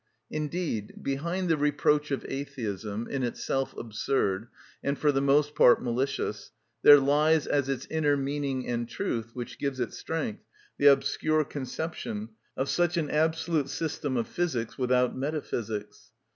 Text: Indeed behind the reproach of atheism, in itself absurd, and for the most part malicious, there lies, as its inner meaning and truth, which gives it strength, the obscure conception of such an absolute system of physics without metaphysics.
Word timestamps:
Indeed 0.31 0.93
behind 1.03 1.47
the 1.47 1.57
reproach 1.57 2.09
of 2.09 2.25
atheism, 2.27 3.07
in 3.07 3.21
itself 3.21 3.77
absurd, 3.77 4.47
and 4.83 4.97
for 4.97 5.11
the 5.11 5.21
most 5.21 5.53
part 5.53 5.83
malicious, 5.83 6.51
there 6.81 6.99
lies, 6.99 7.45
as 7.45 7.69
its 7.69 7.85
inner 7.85 8.17
meaning 8.17 8.65
and 8.67 8.89
truth, 8.89 9.35
which 9.35 9.59
gives 9.59 9.79
it 9.79 9.93
strength, 9.93 10.41
the 10.79 10.87
obscure 10.87 11.45
conception 11.45 12.29
of 12.57 12.67
such 12.67 12.97
an 12.97 13.11
absolute 13.11 13.69
system 13.69 14.17
of 14.17 14.27
physics 14.27 14.75
without 14.75 15.15
metaphysics. 15.15 16.11